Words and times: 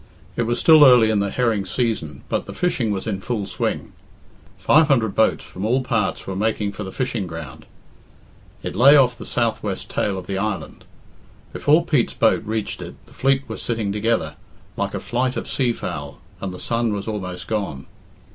It 0.35 0.47
was 0.47 0.57
still 0.59 0.83
early 0.83 1.11
in 1.11 1.19
the 1.19 1.29
herring 1.29 1.63
season, 1.63 2.23
but 2.27 2.47
the 2.47 2.55
fishing 2.55 2.89
was 2.91 3.05
in 3.05 3.21
full 3.21 3.45
swing. 3.45 3.93
Five 4.57 4.87
hundred 4.87 5.13
boats 5.13 5.43
from 5.43 5.63
all 5.63 5.83
parts 5.83 6.25
were 6.25 6.35
making 6.35 6.71
for 6.71 6.83
the 6.83 6.91
fishing 6.91 7.27
round. 7.27 7.67
It 8.63 8.73
lay 8.75 8.95
off 8.97 9.15
the 9.15 9.27
south 9.27 9.61
west 9.61 9.91
tail 9.91 10.17
of 10.17 10.25
the 10.25 10.39
island. 10.39 10.85
Before 11.53 11.85
Pete's 11.85 12.15
boat 12.15 12.41
reached 12.45 12.81
it 12.81 12.95
the 13.05 13.13
fleet 13.13 13.47
were 13.47 13.57
sitting 13.57 13.91
together, 13.91 14.37
like 14.75 14.95
a 14.95 14.99
flight 14.99 15.37
of 15.37 15.47
sea 15.47 15.71
fowl, 15.71 16.17
and 16.41 16.51
the 16.51 16.57
sun 16.57 16.93
was 16.93 17.07
almost 17.07 17.45
gone. 17.47 17.85